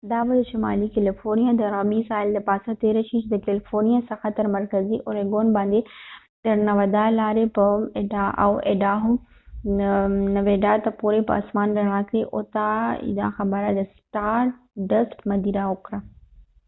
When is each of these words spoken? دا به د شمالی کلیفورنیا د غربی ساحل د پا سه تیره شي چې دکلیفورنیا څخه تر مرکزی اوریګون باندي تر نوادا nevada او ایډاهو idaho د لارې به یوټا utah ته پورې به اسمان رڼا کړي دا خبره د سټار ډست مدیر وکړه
دا 0.11 0.19
به 0.27 0.33
د 0.39 0.41
شمالی 0.51 0.87
کلیفورنیا 0.95 1.51
د 1.55 1.63
غربی 1.73 2.01
ساحل 2.09 2.29
د 2.33 2.39
پا 2.47 2.55
سه 2.63 2.71
تیره 2.83 3.01
شي 3.07 3.17
چې 3.21 3.27
دکلیفورنیا 3.35 3.99
څخه 4.09 4.25
تر 4.37 4.45
مرکزی 4.55 4.97
اوریګون 5.05 5.47
باندي 5.55 5.81
تر 6.43 6.55
نوادا 6.67 7.05
nevada 7.17 8.25
او 8.43 8.51
ایډاهو 8.69 9.13
idaho 9.13 9.13
د 9.79 9.81
لارې 9.81 10.41
به 10.45 10.51
یوټا 10.55 10.69
utah 10.75 10.83
ته 10.85 10.91
پورې 10.99 11.19
به 11.27 11.33
اسمان 11.41 11.67
رڼا 11.77 11.99
کړي 12.09 12.21
دا 13.19 13.27
خبره 13.37 13.69
د 13.71 13.79
سټار 13.93 14.43
ډست 14.89 15.17
مدیر 15.29 15.57
وکړه 15.69 15.99